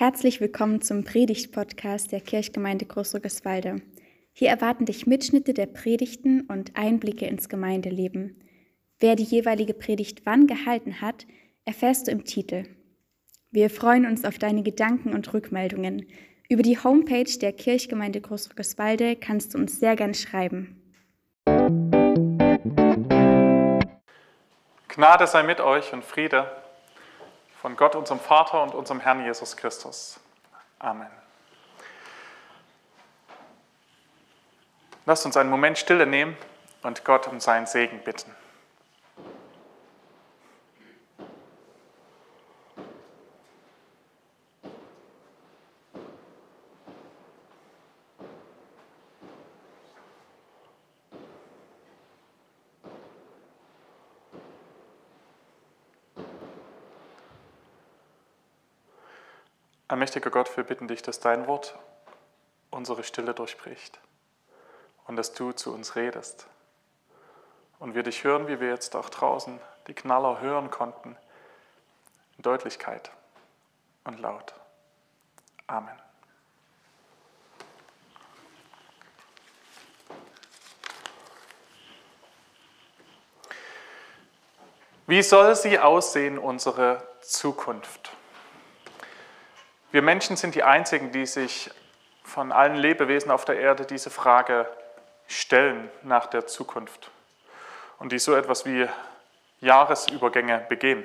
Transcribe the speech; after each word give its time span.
Herzlich 0.00 0.40
willkommen 0.40 0.80
zum 0.80 1.04
Predigt-Podcast 1.04 2.10
der 2.10 2.22
Kirchgemeinde 2.22 2.86
Großrückeswalde. 2.86 3.82
Hier 4.32 4.48
erwarten 4.48 4.86
dich 4.86 5.06
Mitschnitte 5.06 5.52
der 5.52 5.66
Predigten 5.66 6.40
und 6.48 6.74
Einblicke 6.74 7.26
ins 7.26 7.50
Gemeindeleben. 7.50 8.42
Wer 8.98 9.14
die 9.14 9.24
jeweilige 9.24 9.74
Predigt 9.74 10.24
wann 10.24 10.46
gehalten 10.46 11.02
hat, 11.02 11.26
erfährst 11.66 12.06
du 12.06 12.12
im 12.12 12.24
Titel. 12.24 12.64
Wir 13.50 13.68
freuen 13.68 14.06
uns 14.06 14.24
auf 14.24 14.38
deine 14.38 14.62
Gedanken 14.62 15.12
und 15.12 15.34
Rückmeldungen. 15.34 16.06
Über 16.48 16.62
die 16.62 16.78
Homepage 16.78 17.38
der 17.38 17.52
Kirchgemeinde 17.52 18.22
Großrückeswalde 18.22 19.16
kannst 19.16 19.52
du 19.52 19.58
uns 19.58 19.80
sehr 19.80 19.96
gern 19.96 20.14
schreiben. 20.14 20.80
Gnade 24.88 25.26
sei 25.26 25.42
mit 25.42 25.60
euch 25.60 25.92
und 25.92 26.04
Friede 26.04 26.50
von 27.60 27.76
Gott, 27.76 27.94
unserem 27.94 28.20
Vater 28.20 28.62
und 28.62 28.74
unserem 28.74 29.00
Herrn 29.00 29.22
Jesus 29.24 29.56
Christus. 29.56 30.18
Amen. 30.78 31.10
Lasst 35.04 35.26
uns 35.26 35.36
einen 35.36 35.50
Moment 35.50 35.76
Stille 35.76 36.06
nehmen 36.06 36.36
und 36.82 37.04
Gott 37.04 37.26
um 37.26 37.38
seinen 37.38 37.66
Segen 37.66 38.00
bitten. 38.00 38.34
Allmächtiger 60.10 60.30
Gott, 60.32 60.56
wir 60.56 60.64
bitten 60.64 60.88
dich, 60.88 61.02
dass 61.02 61.20
dein 61.20 61.46
Wort 61.46 61.78
unsere 62.72 63.04
Stille 63.04 63.32
durchbricht 63.32 64.00
und 65.06 65.14
dass 65.14 65.34
du 65.34 65.52
zu 65.52 65.72
uns 65.72 65.94
redest. 65.94 66.48
Und 67.78 67.94
wir 67.94 68.02
dich 68.02 68.24
hören, 68.24 68.48
wie 68.48 68.58
wir 68.58 68.70
jetzt 68.70 68.96
auch 68.96 69.08
draußen 69.08 69.60
die 69.86 69.94
Knaller 69.94 70.40
hören 70.40 70.68
konnten, 70.68 71.16
in 72.36 72.42
Deutlichkeit 72.42 73.12
und 74.02 74.18
laut. 74.18 74.52
Amen. 75.68 75.96
Wie 85.06 85.22
soll 85.22 85.54
sie 85.54 85.78
aussehen, 85.78 86.36
unsere 86.36 87.00
Zukunft? 87.20 87.99
Wir 89.92 90.02
Menschen 90.02 90.36
sind 90.36 90.54
die 90.54 90.62
Einzigen, 90.62 91.10
die 91.10 91.26
sich 91.26 91.68
von 92.22 92.52
allen 92.52 92.76
Lebewesen 92.76 93.32
auf 93.32 93.44
der 93.44 93.58
Erde 93.58 93.86
diese 93.86 94.10
Frage 94.10 94.68
stellen 95.26 95.90
nach 96.02 96.26
der 96.26 96.46
Zukunft 96.46 97.10
und 97.98 98.12
die 98.12 98.20
so 98.20 98.36
etwas 98.36 98.64
wie 98.64 98.88
Jahresübergänge 99.60 100.64
begehen. 100.68 101.04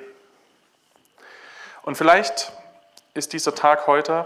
Und 1.82 1.96
vielleicht 1.96 2.52
ist 3.14 3.32
dieser 3.32 3.56
Tag 3.56 3.88
heute 3.88 4.24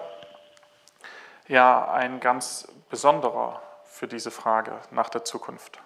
ja 1.48 1.90
ein 1.92 2.20
ganz 2.20 2.68
besonderer 2.90 3.62
für 3.84 4.08
diese 4.08 4.30
Frage 4.30 4.78
nach 4.90 5.08
der 5.08 5.24
Zukunft. 5.24 5.78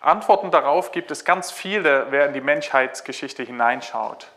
Antworten 0.00 0.52
darauf 0.52 0.92
gibt 0.92 1.10
es 1.10 1.24
ganz 1.24 1.50
viele, 1.50 2.06
wer 2.10 2.26
in 2.26 2.34
die 2.34 2.40
Menschheitsgeschichte 2.40 3.42
hineinschaut. 3.42 4.28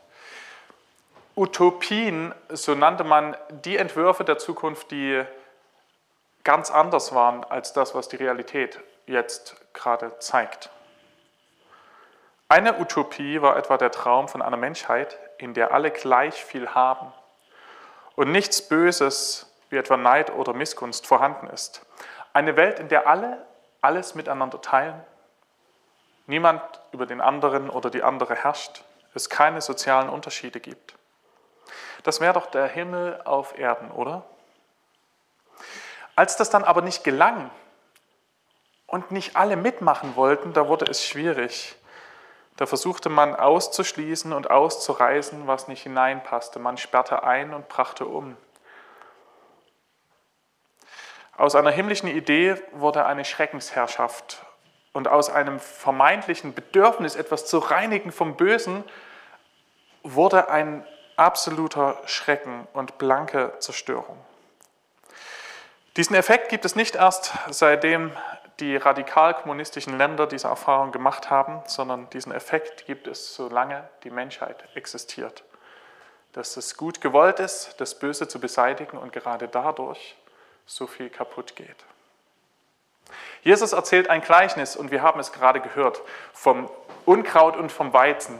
Utopien, 1.37 2.33
so 2.49 2.73
nannte 2.73 3.03
man 3.03 3.37
die 3.63 3.77
Entwürfe 3.77 4.23
der 4.23 4.39
Zukunft, 4.39 4.89
die 4.89 5.23
ganz 6.43 6.71
anders 6.71 7.13
waren 7.13 7.43
als 7.43 7.73
das, 7.73 7.93
was 7.93 8.09
die 8.09 8.15
Realität 8.15 8.79
jetzt 9.05 9.55
gerade 9.73 10.17
zeigt. 10.17 10.71
Eine 12.49 12.79
Utopie 12.79 13.41
war 13.41 13.55
etwa 13.55 13.77
der 13.77 13.91
Traum 13.91 14.27
von 14.27 14.41
einer 14.41 14.57
Menschheit, 14.57 15.19
in 15.37 15.53
der 15.53 15.73
alle 15.73 15.91
gleich 15.91 16.43
viel 16.43 16.69
haben 16.69 17.13
und 18.15 18.31
nichts 18.31 18.67
Böses 18.67 19.53
wie 19.69 19.77
etwa 19.77 19.95
Neid 19.95 20.33
oder 20.33 20.53
Missgunst 20.53 21.05
vorhanden 21.05 21.47
ist. 21.47 21.85
Eine 22.33 22.55
Welt, 22.55 22.79
in 22.79 22.87
der 22.87 23.07
alle 23.07 23.45
alles 23.81 24.15
miteinander 24.15 24.59
teilen, 24.59 24.99
niemand 26.25 26.61
über 26.91 27.05
den 27.05 27.21
anderen 27.21 27.69
oder 27.69 27.91
die 27.91 28.01
andere 28.01 28.33
herrscht, 28.33 28.83
es 29.13 29.29
keine 29.29 29.61
sozialen 29.61 30.09
Unterschiede 30.09 30.59
gibt. 30.59 30.96
Das 32.07 32.21
wäre 32.21 32.31
doch 32.31 32.45
der 32.45 32.67
Himmel 32.67 33.19
auf 33.25 33.59
Erden, 33.59 33.91
oder? 33.91 34.23
Als 36.15 36.37
das 36.37 36.49
dann 36.49 36.63
aber 36.63 36.81
nicht 36.81 37.03
gelang 37.03 37.51
und 38.85 39.11
nicht 39.11 39.35
alle 39.35 39.57
mitmachen 39.57 40.15
wollten, 40.15 40.53
da 40.53 40.69
wurde 40.69 40.85
es 40.85 41.05
schwierig. 41.05 41.75
Da 42.55 42.65
versuchte 42.65 43.09
man 43.09 43.35
auszuschließen 43.35 44.31
und 44.31 44.49
auszureißen, 44.49 45.47
was 45.47 45.67
nicht 45.67 45.83
hineinpasste. 45.83 46.59
Man 46.59 46.77
sperrte 46.77 47.23
ein 47.23 47.53
und 47.53 47.67
brachte 47.67 48.05
um. 48.05 48.37
Aus 51.35 51.55
einer 51.55 51.71
himmlischen 51.71 52.07
Idee 52.07 52.55
wurde 52.71 53.05
eine 53.05 53.25
Schreckensherrschaft 53.25 54.45
und 54.93 55.09
aus 55.09 55.29
einem 55.29 55.59
vermeintlichen 55.59 56.53
Bedürfnis, 56.53 57.17
etwas 57.17 57.47
zu 57.47 57.57
reinigen 57.57 58.13
vom 58.13 58.37
Bösen, 58.37 58.85
wurde 60.03 60.49
ein 60.49 60.87
absoluter 61.17 62.01
Schrecken 62.05 62.67
und 62.73 62.97
blanke 62.97 63.53
Zerstörung. 63.59 64.17
Diesen 65.97 66.15
Effekt 66.15 66.49
gibt 66.49 66.63
es 66.63 66.75
nicht 66.75 66.95
erst 66.95 67.33
seitdem 67.49 68.11
die 68.59 68.75
radikal 68.75 69.33
kommunistischen 69.33 69.97
Länder 69.97 70.27
diese 70.27 70.47
Erfahrung 70.47 70.91
gemacht 70.91 71.29
haben, 71.29 71.61
sondern 71.67 72.09
diesen 72.11 72.31
Effekt 72.31 72.85
gibt 72.85 73.07
es, 73.07 73.35
solange 73.35 73.87
die 74.03 74.09
Menschheit 74.09 74.63
existiert. 74.75 75.43
Dass 76.33 76.57
es 76.57 76.77
gut 76.77 77.01
gewollt 77.01 77.39
ist, 77.39 77.75
das 77.79 77.97
Böse 77.97 78.27
zu 78.27 78.39
beseitigen 78.39 78.97
und 78.97 79.11
gerade 79.11 79.47
dadurch 79.47 80.15
so 80.65 80.85
viel 80.87 81.09
kaputt 81.09 81.55
geht. 81.55 81.85
Jesus 83.41 83.73
erzählt 83.73 84.09
ein 84.09 84.21
Gleichnis 84.21 84.75
und 84.75 84.91
wir 84.91 85.01
haben 85.01 85.19
es 85.19 85.31
gerade 85.31 85.61
gehört 85.61 86.01
vom 86.33 86.69
Unkraut 87.05 87.55
und 87.55 87.71
vom 87.71 87.93
Weizen. 87.93 88.39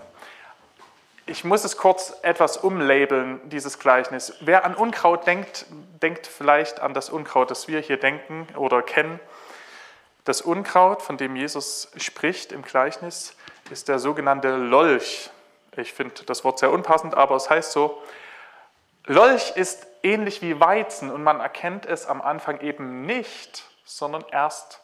Ich 1.30 1.44
muss 1.44 1.66
es 1.66 1.76
kurz 1.76 2.14
etwas 2.22 2.56
umlabeln, 2.56 3.42
dieses 3.50 3.80
Gleichnis. 3.80 4.34
Wer 4.40 4.64
an 4.64 4.76
Unkraut 4.76 5.28
denkt, 5.28 5.66
denkt 6.02 6.26
vielleicht 6.26 6.80
an 6.80 6.94
das 6.94 7.10
Unkraut, 7.10 7.52
das 7.52 7.68
wir 7.68 7.82
hier 7.82 7.98
denken 7.98 8.48
oder 8.56 8.82
kennen. 8.82 9.20
Das 10.24 10.40
Unkraut, 10.40 11.02
von 11.02 11.18
dem 11.18 11.36
Jesus 11.36 11.92
spricht 11.98 12.54
im 12.54 12.62
Gleichnis, 12.62 13.36
ist 13.70 13.90
der 13.90 14.00
sogenannte 14.00 14.56
Lolch. 14.56 15.30
Ich 15.76 15.92
finde 15.92 16.24
das 16.26 16.46
Wort 16.46 16.60
sehr 16.60 16.72
unpassend, 16.72 17.14
aber 17.14 17.36
es 17.36 17.50
heißt 17.50 17.74
so. 17.74 18.02
Lolch 19.06 19.52
ist 19.58 19.86
ähnlich 20.04 20.42
wie 20.42 20.62
Weizen 20.62 21.12
und 21.12 21.24
man 21.24 21.42
erkennt 21.42 21.86
es 21.86 22.06
am 22.06 22.22
Anfang 22.22 22.62
eben 22.62 23.02
nicht, 23.02 23.66
sondern 23.84 24.24
erst 24.32 24.82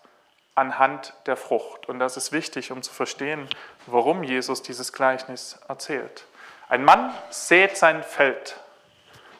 anhand 0.55 1.13
der 1.25 1.37
Frucht. 1.37 1.87
Und 1.87 1.99
das 1.99 2.17
ist 2.17 2.33
wichtig, 2.33 2.73
um 2.73 2.83
zu 2.83 2.93
verstehen, 2.93 3.47
warum 3.87 4.23
Jesus 4.23 4.61
dieses 4.61 4.91
Gleichnis 4.91 5.57
erzählt. 5.69 6.25
Ein 6.73 6.85
Mann 6.85 7.13
sät 7.29 7.78
sein 7.78 8.01
Feld 8.01 8.59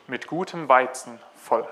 mit 0.06 0.28
gutem 0.28 0.70
Weizen 0.70 1.20
voll. 1.36 1.68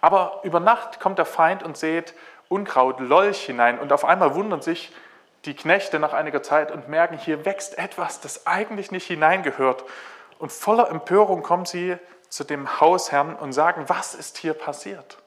Aber 0.00 0.38
über 0.44 0.60
Nacht 0.60 1.00
kommt 1.00 1.18
der 1.18 1.24
Feind 1.24 1.64
und 1.64 1.76
sät 1.76 2.14
Unkraut, 2.48 3.00
Lolch 3.00 3.44
hinein 3.44 3.80
und 3.80 3.92
auf 3.92 4.04
einmal 4.04 4.36
wundern 4.36 4.62
sich 4.62 4.94
die 5.46 5.56
Knechte 5.56 5.98
nach 5.98 6.12
einiger 6.12 6.44
Zeit 6.44 6.70
und 6.70 6.86
merken, 6.86 7.18
hier 7.18 7.44
wächst 7.44 7.76
etwas, 7.76 8.20
das 8.20 8.46
eigentlich 8.46 8.92
nicht 8.92 9.08
hineingehört. 9.08 9.82
Und 10.38 10.52
voller 10.52 10.90
Empörung 10.90 11.42
kommen 11.42 11.66
sie 11.66 11.98
zu 12.28 12.44
dem 12.44 12.78
Hausherrn 12.80 13.34
und 13.34 13.52
sagen, 13.52 13.88
was 13.88 14.14
ist 14.14 14.38
hier 14.38 14.54
passiert? 14.54 15.18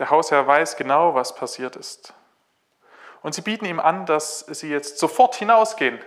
Der 0.00 0.10
Hausherr 0.10 0.48
weiß 0.48 0.76
genau, 0.76 1.14
was 1.14 1.36
passiert 1.36 1.76
ist. 1.76 2.12
Und 3.22 3.36
sie 3.36 3.42
bieten 3.42 3.66
ihm 3.66 3.78
an, 3.78 4.04
dass 4.04 4.40
sie 4.40 4.68
jetzt 4.68 4.98
sofort 4.98 5.36
hinausgehen 5.36 6.00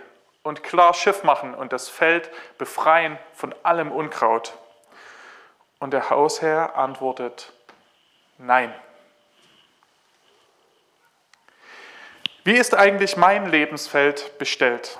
und 0.48 0.62
klar 0.62 0.94
Schiff 0.94 1.24
machen 1.24 1.54
und 1.54 1.74
das 1.74 1.90
Feld 1.90 2.30
befreien 2.56 3.18
von 3.34 3.54
allem 3.62 3.92
Unkraut. 3.92 4.56
Und 5.78 5.92
der 5.92 6.08
Hausherr 6.08 6.74
antwortet, 6.74 7.52
nein. 8.38 8.74
Wie 12.44 12.56
ist 12.56 12.74
eigentlich 12.74 13.18
mein 13.18 13.50
Lebensfeld 13.50 14.38
bestellt? 14.38 14.98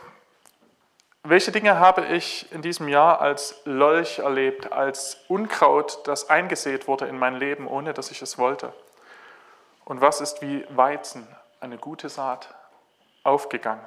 Welche 1.22 1.50
Dinge 1.50 1.78
habe 1.78 2.04
ich 2.04 2.52
in 2.52 2.60
diesem 2.60 2.86
Jahr 2.86 3.22
als 3.22 3.62
Lolch 3.64 4.18
erlebt, 4.18 4.70
als 4.70 5.16
Unkraut, 5.28 6.06
das 6.06 6.28
eingesät 6.28 6.86
wurde 6.86 7.06
in 7.06 7.18
mein 7.18 7.36
Leben, 7.36 7.66
ohne 7.66 7.94
dass 7.94 8.10
ich 8.10 8.20
es 8.20 8.36
wollte? 8.36 8.74
Und 9.86 10.02
was 10.02 10.20
ist 10.20 10.42
wie 10.42 10.66
Weizen, 10.68 11.26
eine 11.60 11.78
gute 11.78 12.10
Saat, 12.10 12.54
aufgegangen? 13.24 13.82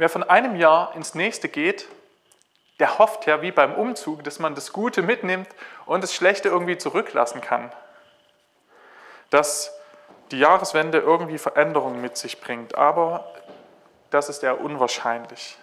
Wer 0.00 0.08
von 0.08 0.22
einem 0.22 0.56
Jahr 0.56 0.94
ins 0.96 1.14
nächste 1.14 1.50
geht, 1.50 1.86
der 2.78 2.98
hofft 2.98 3.26
ja 3.26 3.42
wie 3.42 3.52
beim 3.52 3.74
Umzug, 3.74 4.24
dass 4.24 4.38
man 4.38 4.54
das 4.54 4.72
Gute 4.72 5.02
mitnimmt 5.02 5.50
und 5.84 6.02
das 6.02 6.14
Schlechte 6.14 6.48
irgendwie 6.48 6.78
zurücklassen 6.78 7.42
kann. 7.42 7.70
Dass 9.28 9.78
die 10.30 10.38
Jahreswende 10.38 11.00
irgendwie 11.00 11.36
Veränderungen 11.36 12.00
mit 12.00 12.16
sich 12.16 12.40
bringt, 12.40 12.76
aber 12.76 13.30
das 14.08 14.30
ist 14.30 14.42
eher 14.42 14.62
unwahrscheinlich. 14.62 15.58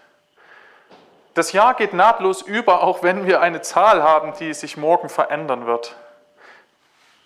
Das 1.33 1.51
Jahr 1.51 1.73
geht 1.73 1.93
nahtlos 1.93 2.43
über, 2.43 2.83
auch 2.83 3.01
wenn 3.01 3.25
wir 3.25 3.41
eine 3.41 3.61
Zahl 3.61 4.03
haben, 4.03 4.35
die 4.39 4.53
sich 4.53 4.77
morgen 4.77 5.09
verändern 5.09 5.65
wird. 5.65 5.95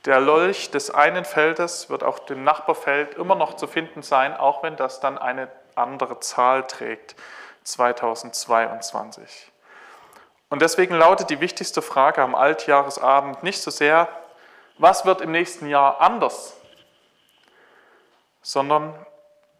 Der 0.06 0.22
Lolch 0.22 0.72
des 0.72 0.92
einen 0.92 1.26
Feldes 1.26 1.90
wird 1.90 2.06
auf 2.06 2.24
dem 2.24 2.46
Nachbarfeld 2.46 3.16
immer 3.16 3.36
noch 3.36 3.58
zu 3.58 3.68
finden 3.68 4.02
sein, 4.02 4.34
auch 4.34 4.64
wenn 4.64 4.78
das 4.78 5.02
dann 5.02 5.18
eine 5.18 5.50
andere 5.76 6.20
Zahl 6.20 6.66
trägt, 6.68 7.16
2022. 7.64 9.52
Und 10.50 10.62
deswegen 10.62 10.96
lautet 10.96 11.30
die 11.30 11.40
wichtigste 11.40 11.82
Frage 11.82 12.22
am 12.22 12.36
Altjahresabend 12.36 13.44
nicht 13.44 13.62
so 13.62 13.72
sehr, 13.72 14.08
was 14.78 15.06
wird 15.06 15.22
im 15.22 15.32
nächsten 15.32 15.68
Jahr 15.68 16.02
anders, 16.02 16.56
sondern 18.42 18.94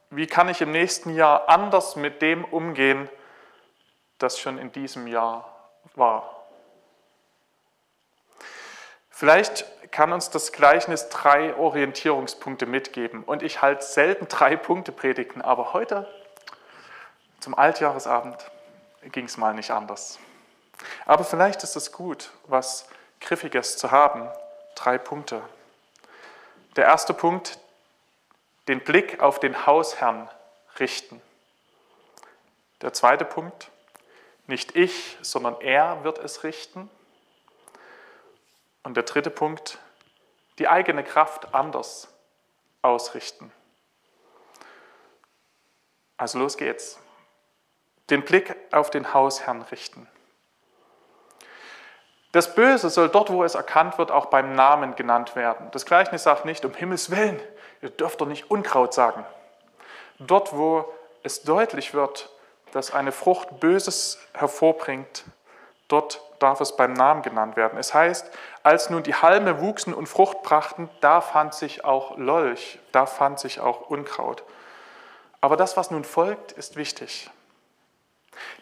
wie 0.10 0.28
kann 0.28 0.50
ich 0.50 0.62
im 0.62 0.72
nächsten 0.72 1.16
Jahr 1.16 1.48
anders 1.48 1.96
mit 1.96 2.22
dem 2.22 2.44
umgehen, 2.44 3.10
das 4.18 4.40
schon 4.40 4.58
in 4.58 4.72
diesem 4.72 5.08
Jahr 5.08 5.56
war. 5.96 6.46
Vielleicht 9.10 9.66
kann 9.92 10.14
uns 10.14 10.30
das 10.30 10.52
Gleichnis 10.52 11.10
drei 11.10 11.56
Orientierungspunkte 11.56 12.66
mitgeben. 12.66 13.24
Und 13.24 13.44
ich 13.44 13.62
halte 13.62 13.84
selten 13.84 14.28
drei 14.28 14.56
Punkte 14.56 14.92
Predigten, 14.92 15.42
aber 15.42 15.74
heute 15.74 16.08
zum 17.40 17.58
Altjahresabend 17.58 18.38
ging 19.12 19.26
es 19.26 19.38
mal 19.38 19.54
nicht 19.54 19.72
anders. 19.72 20.20
Aber 21.06 21.24
vielleicht 21.24 21.64
ist 21.64 21.76
es 21.76 21.92
gut, 21.92 22.32
was 22.46 22.88
Griffiges 23.20 23.78
zu 23.78 23.92
haben. 23.92 24.30
Drei 24.76 24.98
Punkte. 24.98 25.42
Der 26.76 26.86
erste 26.86 27.14
Punkt, 27.14 27.60
den 28.68 28.80
Blick 28.80 29.20
auf 29.20 29.40
den 29.40 29.66
Hausherrn 29.66 30.30
richten. 30.80 31.22
Der 32.82 32.94
zweite 32.94 33.26
Punkt, 33.26 33.70
nicht 34.48 34.76
ich, 34.76 35.18
sondern 35.22 35.60
er 35.62 36.04
wird 36.04 36.18
es 36.18 36.44
richten. 36.44 36.90
Und 38.84 38.96
der 38.96 39.04
dritte 39.04 39.30
Punkt, 39.30 39.78
die 40.60 40.68
eigene 40.68 41.04
Kraft 41.04 41.54
anders 41.54 42.08
ausrichten. 42.82 43.52
Also 46.18 46.40
los 46.40 46.58
geht's. 46.58 47.00
Den 48.10 48.24
Blick 48.24 48.56
auf 48.72 48.90
den 48.90 49.14
Hausherrn 49.14 49.62
richten. 49.64 50.08
Das 52.32 52.56
Böse 52.56 52.90
soll 52.90 53.10
dort, 53.10 53.30
wo 53.30 53.44
es 53.44 53.56
erkannt 53.56 53.98
wird, 53.98 54.12
auch 54.12 54.28
beim 54.28 54.54
Namen 54.54 54.96
genannt 54.96 55.36
werden. 55.36 55.70
Das 55.72 55.86
Gleichnis 55.86 56.24
sagt 56.24 56.46
nicht, 56.46 56.64
um 56.64 56.74
Himmels 56.74 57.12
Willen, 57.12 57.40
ihr 57.82 57.90
dürft 57.90 58.22
doch 58.22 58.28
nicht 58.28 58.50
Unkraut 58.50 58.94
sagen. 58.94 59.26
Dort, 60.20 60.56
wo 60.56 60.86
es 61.24 61.44
deutlich 61.44 61.94
wird, 61.94 62.30
dass 62.72 62.94
eine 62.94 63.12
Frucht 63.12 63.60
Böses 63.60 64.20
hervorbringt, 64.34 65.26
dort 65.88 66.22
darf 66.40 66.62
es 66.62 66.76
beim 66.78 66.94
Namen 66.94 67.22
genannt 67.22 67.58
werden. 67.58 67.78
Es 67.78 67.94
heißt, 67.94 68.32
als 68.64 68.90
nun 68.90 69.04
die 69.04 69.16
Halme 69.16 69.62
wuchsen 69.62 69.94
und 69.94 70.08
Frucht 70.08 70.44
brachten, 70.44 70.90
da 71.00 71.22
fand 71.22 71.54
sich 71.54 71.84
auch 71.84 72.18
Lolch, 72.18 72.80
da 72.92 73.06
fand 73.06 73.40
sich 73.40 73.60
auch 73.60 73.90
Unkraut. 73.90 74.44
Aber 75.40 75.58
das, 75.58 75.78
was 75.78 75.90
nun 75.90 76.04
folgt, 76.04 76.52
ist 76.52 76.76
wichtig. 76.76 77.30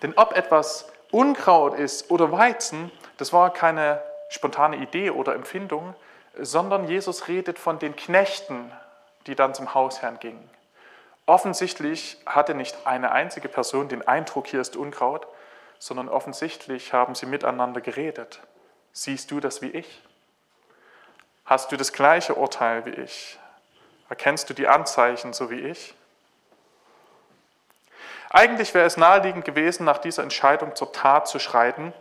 Denn 0.02 0.14
ob 0.16 0.36
etwas 0.36 0.92
Unkraut 1.12 1.78
ist 1.78 2.10
oder 2.12 2.32
Weizen, 2.32 2.92
das 3.18 3.34
war 3.34 3.52
keine 3.52 4.02
spontane 4.30 4.78
Idee 4.78 5.10
oder 5.10 5.36
Empfindung, 5.36 5.96
sondern 6.38 6.88
Jesus 6.88 7.28
redet 7.28 7.60
von 7.60 7.80
den 7.80 7.96
Knechten, 7.96 8.72
die 9.28 9.36
dann 9.36 9.54
zum 9.54 9.74
Hausherrn 9.74 10.20
gingen. 10.20 10.50
Offensichtlich 11.26 12.18
hatte 12.26 12.56
nicht 12.56 12.88
eine 12.88 13.12
einzige 13.12 13.50
Person 13.50 13.90
den 13.90 14.08
Eindruck, 14.08 14.48
hier 14.48 14.62
ist 14.62 14.76
Unkraut, 14.76 15.28
sondern 15.78 16.10
offensichtlich 16.10 16.94
haben 16.94 17.16
sie 17.16 17.26
miteinander 17.26 17.82
geredet. 17.82 18.40
Siehst 19.00 19.32
du 19.32 19.40
das 19.40 19.62
wie 19.62 19.70
ich? 19.70 20.02
Hast 21.46 21.72
du 21.72 21.78
das 21.78 21.94
gleiche 21.94 22.36
Urteil 22.36 22.86
wie 22.86 23.02
ich? 23.02 23.40
Erkennst 24.10 24.50
du 24.50 24.54
die 24.54 24.68
Anzeichen 24.68 25.32
so 25.32 25.50
wie 25.50 25.62
ich? 25.62 25.96
Eigentlich 28.30 28.74
wäre 28.74 28.86
es 28.86 28.98
naheliegend 28.98 29.46
gewesen, 29.46 29.86
nach 29.86 30.00
dieser 30.00 30.24
Entscheidung 30.24 30.76
zur 30.76 30.92
Tat 30.92 31.30
zu 31.30 31.40
schreiten 31.40 31.94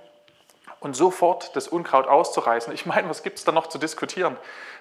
und 0.81 0.95
sofort 0.97 1.55
das 1.55 1.69
Unkraut 1.69 2.09
auszureißen. 2.09 2.73
Ich 2.75 2.85
meine, 2.85 3.09
was 3.09 3.23
gibt 3.23 3.39
es 3.39 3.45
da 3.45 3.53
noch 3.53 3.69
zu 3.69 3.79
diskutieren? 3.79 4.37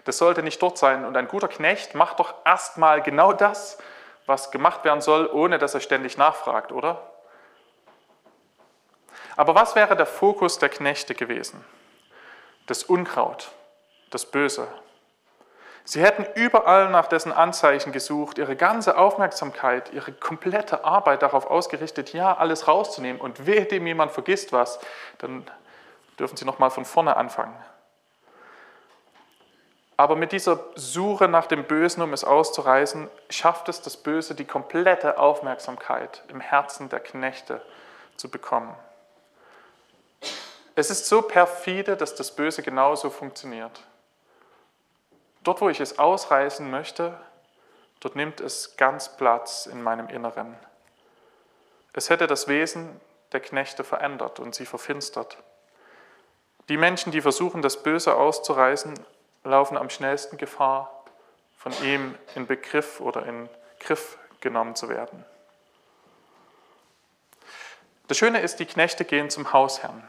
Das 0.06 0.18
sollte 0.18 0.42
nicht 0.42 0.60
dort 0.60 0.80
sein. 0.80 1.06
Und 1.06 1.16
ein 1.16 1.28
guter 1.28 1.48
Knecht 1.48 1.94
macht 1.94 2.20
doch 2.20 2.34
erstmal 2.44 3.04
genau 3.04 3.32
das, 3.32 3.78
was 4.26 4.50
gemacht 4.50 4.84
werden 4.84 5.02
soll, 5.02 5.28
ohne 5.28 5.60
dass 5.60 5.76
er 5.76 5.82
ständig 5.82 6.18
nachfragt, 6.18 6.72
oder? 6.72 7.12
Aber 9.36 9.54
was 9.54 9.76
wäre 9.76 9.96
der 9.96 10.08
Fokus 10.08 10.58
der 10.58 10.70
Knechte 10.70 11.14
gewesen? 11.14 11.64
Das 12.68 12.84
Unkraut, 12.84 13.52
das 14.12 14.26
Böse. 14.26 14.68
Sie 15.84 16.04
hätten 16.04 16.26
überall 16.36 16.90
nach 16.90 17.08
dessen 17.08 17.32
Anzeichen 17.32 17.94
gesucht, 17.94 18.38
ihre 18.38 18.58
ganze 18.58 18.98
Aufmerksamkeit, 18.98 19.94
ihre 19.94 20.12
komplette 20.12 20.84
Arbeit 20.84 21.22
darauf 21.22 21.46
ausgerichtet, 21.46 22.12
ja, 22.12 22.36
alles 22.36 22.68
rauszunehmen. 22.68 23.22
Und 23.22 23.46
wehe 23.46 23.66
dem 23.66 23.88
jemand 23.88 24.12
vergisst 24.12 24.52
was, 24.52 24.80
dann 25.20 25.50
dürfen 26.20 26.36
Sie 26.36 26.44
nochmal 26.44 26.72
von 26.72 26.84
vorne 26.84 27.16
anfangen. 27.16 27.56
Aber 29.96 30.18
mit 30.18 30.34
dieser 30.34 30.60
Suche 30.76 31.30
nach 31.30 31.48
dem 31.48 31.64
Bösen, 31.64 32.04
um 32.04 32.12
es 32.12 32.26
auszureißen, 32.26 33.10
schafft 33.30 33.70
es 33.70 33.82
das 33.82 33.96
Böse, 33.96 34.36
die 34.36 34.46
komplette 34.46 35.18
Aufmerksamkeit 35.18 36.22
im 36.28 36.42
Herzen 36.42 36.90
der 36.90 37.00
Knechte 37.00 37.62
zu 38.18 38.30
bekommen. 38.30 38.76
Es 40.78 40.92
ist 40.92 41.08
so 41.08 41.24
perfide, 41.24 41.98
dass 41.98 42.14
das 42.14 42.36
Böse 42.36 42.62
genauso 42.62 43.10
funktioniert. 43.10 43.82
Dort, 45.44 45.60
wo 45.60 45.70
ich 45.70 45.80
es 45.80 45.98
ausreißen 45.98 46.70
möchte, 46.70 47.20
dort 48.00 48.16
nimmt 48.16 48.42
es 48.42 48.78
ganz 48.78 49.18
Platz 49.18 49.66
in 49.66 49.82
meinem 49.82 50.08
Inneren. 50.08 50.56
Es 51.94 52.12
hätte 52.12 52.28
das 52.28 52.48
Wesen 52.48 53.02
der 53.32 53.40
Knechte 53.40 53.84
verändert 53.84 54.40
und 54.40 54.54
sie 54.54 54.68
verfinstert. 54.68 55.38
Die 56.70 56.78
Menschen, 56.78 57.12
die 57.12 57.22
versuchen, 57.22 57.64
das 57.64 57.82
Böse 57.82 58.14
auszureißen, 58.14 58.94
laufen 59.46 59.78
am 59.78 59.90
schnellsten 59.90 60.38
Gefahr, 60.38 61.04
von 61.58 61.72
ihm 61.82 62.14
in 62.36 62.46
Begriff 62.46 63.00
oder 63.00 63.26
in 63.26 63.50
Griff 63.80 64.20
genommen 64.42 64.76
zu 64.76 64.90
werden. 64.90 65.26
Das 68.08 68.18
Schöne 68.20 68.42
ist, 68.42 68.60
die 68.60 68.68
Knechte 68.68 69.06
gehen 69.06 69.32
zum 69.32 69.54
Hausherrn. 69.54 70.08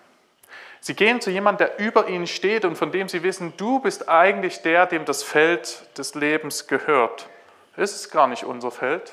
Sie 0.89 0.97
gehen 0.97 1.21
zu 1.21 1.31
jemandem, 1.31 1.69
der 1.69 1.87
über 1.87 2.09
ihnen 2.09 2.27
steht 2.27 2.65
und 2.65 2.75
von 2.75 2.91
dem 2.91 3.11
sie 3.11 3.23
wissen, 3.23 3.53
du 3.59 3.79
bist 3.79 4.09
eigentlich 4.09 4.63
der, 4.63 4.87
dem 4.87 5.05
das 5.05 5.23
Feld 5.23 5.87
des 5.99 6.15
Lebens 6.15 6.67
gehört. 6.67 7.29
Es 7.77 7.95
ist 7.95 8.11
gar 8.11 8.27
nicht 8.27 8.45
unser 8.45 8.71
Feld, 8.71 9.13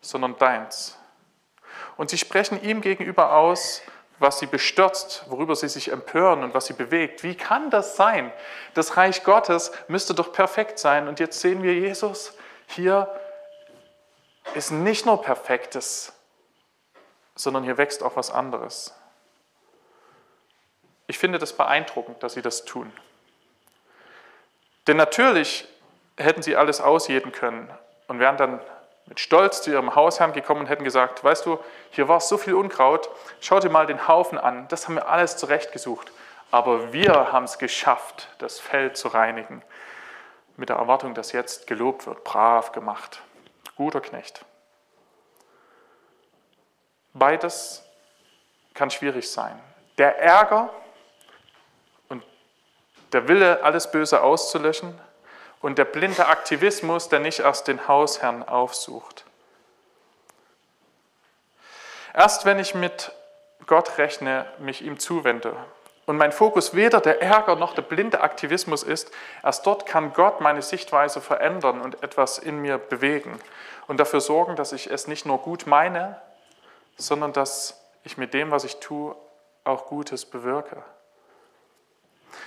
sondern 0.00 0.38
deins. 0.38 0.96
Und 1.96 2.10
sie 2.10 2.16
sprechen 2.16 2.62
ihm 2.62 2.80
gegenüber 2.80 3.32
aus, 3.32 3.82
was 4.20 4.38
sie 4.38 4.46
bestürzt, 4.46 5.24
worüber 5.28 5.56
sie 5.56 5.68
sich 5.68 5.90
empören 5.90 6.44
und 6.44 6.54
was 6.54 6.66
sie 6.66 6.74
bewegt. 6.74 7.24
Wie 7.24 7.34
kann 7.34 7.70
das 7.70 7.96
sein? 7.96 8.32
Das 8.74 8.96
Reich 8.96 9.24
Gottes 9.24 9.72
müsste 9.88 10.14
doch 10.14 10.30
perfekt 10.32 10.78
sein. 10.78 11.08
Und 11.08 11.18
jetzt 11.18 11.40
sehen 11.40 11.64
wir 11.64 11.74
Jesus, 11.74 12.34
hier 12.68 13.12
ist 14.54 14.70
nicht 14.70 15.06
nur 15.06 15.22
Perfektes, 15.22 16.12
sondern 17.34 17.64
hier 17.64 17.78
wächst 17.78 18.04
auch 18.04 18.14
was 18.14 18.30
anderes. 18.30 18.94
Ich 21.08 21.18
finde 21.18 21.38
das 21.38 21.54
beeindruckend, 21.54 22.22
dass 22.22 22.34
sie 22.34 22.42
das 22.42 22.64
tun. 22.64 22.92
Denn 24.86 24.96
natürlich 24.96 25.66
hätten 26.16 26.42
sie 26.42 26.54
alles 26.54 26.80
ausjäten 26.80 27.32
können 27.32 27.68
und 28.06 28.20
wären 28.20 28.36
dann 28.36 28.60
mit 29.06 29.18
Stolz 29.18 29.62
zu 29.62 29.70
ihrem 29.70 29.94
Hausherrn 29.94 30.32
gekommen 30.32 30.60
und 30.60 30.66
hätten 30.66 30.84
gesagt, 30.84 31.24
weißt 31.24 31.46
du, 31.46 31.58
hier 31.90 32.08
war 32.08 32.20
so 32.20 32.36
viel 32.36 32.54
Unkraut, 32.54 33.08
schau 33.40 33.58
dir 33.58 33.70
mal 33.70 33.86
den 33.86 34.06
Haufen 34.06 34.38
an, 34.38 34.68
das 34.68 34.86
haben 34.86 34.96
wir 34.96 35.08
alles 35.08 35.36
zurechtgesucht. 35.38 36.12
Aber 36.50 36.92
wir 36.92 37.32
haben 37.32 37.44
es 37.44 37.58
geschafft, 37.58 38.28
das 38.38 38.58
Feld 38.58 38.96
zu 38.96 39.08
reinigen, 39.08 39.62
mit 40.56 40.68
der 40.68 40.76
Erwartung, 40.76 41.14
dass 41.14 41.32
jetzt 41.32 41.66
gelobt 41.66 42.06
wird, 42.06 42.24
brav 42.24 42.72
gemacht, 42.72 43.22
guter 43.76 44.00
Knecht. 44.00 44.44
Beides 47.14 47.84
kann 48.74 48.90
schwierig 48.90 49.30
sein. 49.30 49.58
Der 49.96 50.18
Ärger 50.18 50.70
der 53.12 53.28
Wille, 53.28 53.62
alles 53.62 53.90
Böse 53.90 54.22
auszulöschen, 54.22 54.98
und 55.60 55.78
der 55.78 55.84
blinde 55.84 56.26
Aktivismus, 56.26 57.08
der 57.08 57.20
nicht 57.20 57.40
erst 57.40 57.68
den 57.68 57.88
Hausherrn 57.88 58.46
aufsucht. 58.46 59.24
Erst 62.14 62.44
wenn 62.44 62.58
ich 62.58 62.74
mit 62.74 63.12
Gott 63.66 63.98
rechne, 63.98 64.46
mich 64.58 64.82
ihm 64.82 64.98
zuwende. 64.98 65.54
Und 66.06 66.16
mein 66.16 66.32
Fokus 66.32 66.74
weder 66.74 67.00
der 67.00 67.20
Ärger 67.20 67.56
noch 67.56 67.74
der 67.74 67.82
blinde 67.82 68.22
Aktivismus 68.22 68.82
ist, 68.82 69.10
erst 69.42 69.66
dort 69.66 69.84
kann 69.84 70.14
Gott 70.14 70.40
meine 70.40 70.62
Sichtweise 70.62 71.20
verändern 71.20 71.82
und 71.82 72.02
etwas 72.02 72.38
in 72.38 72.60
mir 72.60 72.78
bewegen 72.78 73.38
und 73.88 74.00
dafür 74.00 74.20
sorgen, 74.20 74.56
dass 74.56 74.72
ich 74.72 74.90
es 74.90 75.06
nicht 75.06 75.26
nur 75.26 75.38
gut 75.38 75.66
meine, 75.66 76.20
sondern 76.96 77.34
dass 77.34 77.84
ich 78.04 78.16
mit 78.16 78.32
dem, 78.32 78.50
was 78.50 78.64
ich 78.64 78.76
tue, 78.80 79.14
auch 79.64 79.86
Gutes 79.86 80.24
bewirke. 80.24 80.82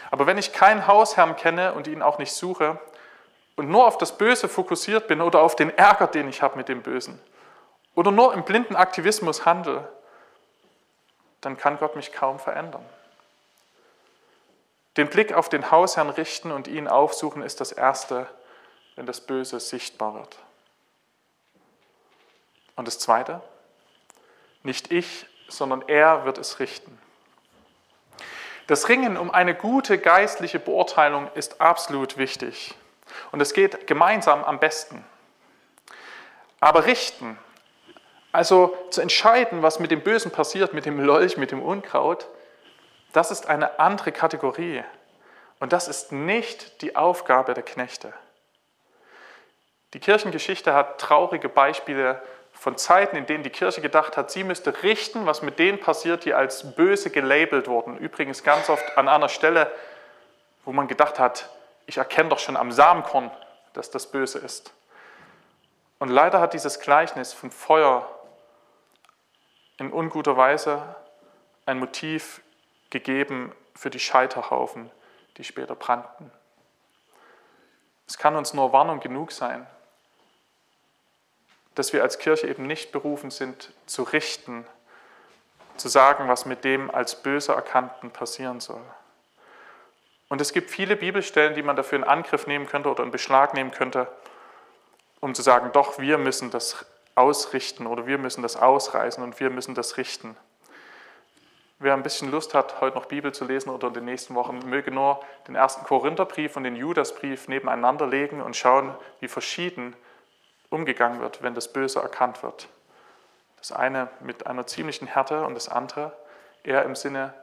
Aber 0.10 0.28
wenn 0.28 0.38
ich 0.38 0.54
keinen 0.54 0.88
Hausherrn 0.88 1.36
kenne 1.36 1.74
und 1.74 1.88
ihn 1.88 2.02
auch 2.02 2.18
nicht 2.18 2.34
suche 2.34 2.80
und 3.56 3.70
nur 3.70 3.88
auf 3.88 3.98
das 3.98 4.18
Böse 4.18 4.48
fokussiert 4.48 5.08
bin 5.08 5.22
oder 5.22 5.42
auf 5.42 5.56
den 5.56 5.76
Ärger, 5.78 6.08
den 6.08 6.28
ich 6.30 6.42
habe 6.42 6.58
mit 6.58 6.70
dem 6.70 6.82
Bösen 6.82 7.20
oder 7.96 8.12
nur 8.12 8.34
im 8.34 8.44
blinden 8.44 8.76
Aktivismus 8.76 9.46
handle, 9.46 9.88
dann 11.42 11.58
kann 11.58 11.78
Gott 11.78 11.96
mich 11.96 12.12
kaum 12.12 12.40
verändern. 12.40 12.86
Den 14.98 15.10
Blick 15.10 15.34
auf 15.34 15.50
den 15.50 15.72
Hausherrn 15.72 16.10
richten 16.10 16.52
und 16.52 16.68
ihn 16.68 16.88
aufsuchen 16.88 17.42
ist 17.42 17.62
das 17.62 17.72
Erste, 17.72 18.28
wenn 18.96 19.06
das 19.06 19.22
Böse 19.22 19.60
sichtbar 19.60 20.14
wird. 20.16 20.38
Und 22.76 22.88
das 22.88 23.00
Zweite, 23.00 23.42
nicht 24.64 24.92
ich, 24.92 25.26
sondern 25.48 25.82
er 25.88 26.26
wird 26.26 26.38
es 26.38 26.60
richten. 26.60 27.01
Das 28.72 28.88
Ringen 28.88 29.18
um 29.18 29.32
eine 29.32 29.54
gute 29.54 29.98
geistliche 29.98 30.58
Beurteilung 30.58 31.30
ist 31.36 31.60
absolut 31.60 32.16
wichtig. 32.16 32.74
Und 33.34 33.42
es 33.42 33.52
geht 33.52 33.86
gemeinsam 33.86 34.46
am 34.46 34.62
besten. 34.62 35.04
Aber 36.62 36.86
richten, 36.86 37.38
also 38.32 38.74
zu 38.90 39.02
entscheiden, 39.02 39.62
was 39.62 39.80
mit 39.80 39.92
dem 39.92 40.00
Bösen 40.00 40.32
passiert, 40.32 40.74
mit 40.74 40.86
dem 40.86 41.02
Lolch, 41.02 41.36
mit 41.36 41.52
dem 41.52 41.62
Unkraut, 41.62 42.28
das 43.12 43.30
ist 43.30 43.50
eine 43.50 43.78
andere 43.78 44.14
Kategorie. 44.14 44.86
Und 45.60 45.74
das 45.74 45.90
ist 45.90 46.14
nicht 46.14 46.82
die 46.82 46.96
Aufgabe 46.96 47.54
der 47.54 47.64
Knechte. 47.64 48.14
Die 49.94 50.00
Kirchengeschichte 50.00 50.74
hat 50.74 50.98
traurige 50.98 51.50
Beispiele 51.50 52.22
von 52.62 52.78
Zeiten, 52.78 53.16
in 53.16 53.26
denen 53.26 53.44
die 53.44 53.50
Kirche 53.50 53.82
gedacht 53.82 54.18
hat, 54.18 54.30
sie 54.30 54.44
müsste 54.44 54.84
richten, 54.84 55.26
was 55.26 55.42
mit 55.42 55.58
denen 55.58 55.80
passiert, 55.80 56.26
die 56.26 56.36
als 56.36 56.76
böse 56.76 57.10
gelabelt 57.10 57.68
wurden. 57.68 57.98
Übrigens 57.98 58.44
ganz 58.44 58.70
oft 58.70 59.00
an 59.00 59.08
einer 59.08 59.30
Stelle, 59.30 59.72
wo 60.64 60.72
man 60.72 60.88
gedacht 60.88 61.18
hat, 61.18 61.50
ich 61.88 61.98
erkenne 61.98 62.30
doch 62.30 62.38
schon 62.38 62.56
am 62.56 62.72
Samenkorn, 62.72 63.32
dass 63.74 63.90
das 63.90 64.12
böse 64.12 64.38
ist. 64.38 64.76
Und 65.98 66.10
leider 66.10 66.40
hat 66.40 66.54
dieses 66.54 66.80
Gleichnis 66.80 67.34
vom 67.34 67.50
Feuer 67.50 68.08
in 69.80 69.92
unguter 69.92 70.38
Weise 70.38 70.84
ein 71.66 71.80
Motiv 71.80 72.44
gegeben 72.92 73.56
für 73.74 73.90
die 73.90 74.00
Scheiterhaufen, 74.00 74.92
die 75.38 75.44
später 75.44 75.74
brannten. 75.74 76.30
Es 78.08 78.20
kann 78.20 78.36
uns 78.36 78.54
nur 78.54 78.72
Warnung 78.72 79.00
genug 79.00 79.32
sein, 79.32 79.66
dass 81.76 81.94
wir 81.94 82.04
als 82.04 82.20
Kirche 82.20 82.48
eben 82.48 82.68
nicht 82.68 82.92
berufen 82.92 83.32
sind, 83.32 83.72
zu 83.86 84.04
richten, 84.04 84.66
zu 85.78 85.90
sagen, 85.90 86.28
was 86.28 86.46
mit 86.46 86.64
dem 86.64 86.92
als 86.92 87.22
böse 87.22 87.54
Erkannten 87.54 88.12
passieren 88.12 88.60
soll. 88.60 88.82
Und 90.30 90.40
es 90.40 90.54
gibt 90.54 90.70
viele 90.72 90.96
Bibelstellen, 90.96 91.56
die 91.56 91.64
man 91.64 91.76
dafür 91.76 91.98
in 91.98 92.04
Angriff 92.04 92.48
nehmen 92.48 92.68
könnte 92.68 92.90
oder 92.90 93.04
in 93.04 93.12
Beschlag 93.12 93.54
nehmen 93.54 93.72
könnte, 93.72 94.08
um 95.20 95.36
zu 95.36 95.42
sagen, 95.42 95.72
doch, 95.74 96.00
wir 96.00 96.18
müssen 96.18 96.52
das 96.52 96.86
ausrichten 97.16 97.86
oder 97.86 98.08
wir 98.08 98.18
müssen 98.18 98.42
das 98.42 98.56
ausreißen 98.56 99.24
und 99.24 99.40
wir 99.40 99.50
müssen 99.50 99.76
das 99.76 99.98
richten. 99.98 100.38
Wer 101.80 101.96
ein 101.96 102.04
bisschen 102.04 102.32
Lust 102.32 102.54
hat, 102.54 102.80
heute 102.80 102.96
noch 102.96 103.08
Bibel 103.08 103.34
zu 103.34 103.44
lesen 103.44 103.72
oder 103.72 103.88
in 103.88 103.94
den 103.94 104.06
nächsten 104.06 104.36
Wochen, 104.36 104.60
möge 104.70 104.92
nur 104.92 105.20
den 105.48 105.56
ersten 105.56 105.84
Korintherbrief 105.84 106.56
und 106.56 106.64
den 106.64 106.76
Judasbrief 106.76 107.48
nebeneinander 107.48 108.08
legen 108.08 108.42
und 108.42 108.56
schauen, 108.56 108.94
wie 109.20 109.28
verschieden 109.28 109.96
umgegangen 110.72 111.22
wird, 111.22 111.44
wenn 111.44 111.54
das 111.54 111.72
Böse 111.72 112.00
erkannt 112.00 112.42
wird. 112.42 112.68
Das 113.58 113.72
eine 113.72 114.08
mit 114.22 114.48
einer 114.48 114.66
ziemlichen 114.66 115.06
Härte 115.06 115.46
und 115.46 115.54
das 115.54 115.70
andere 115.70 116.14
eher 116.64 116.84
im 116.84 116.96
Sinne 116.96 117.34